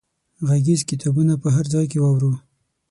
[0.47, 2.31] غږیز کتابونه په هر ځای کې واورو.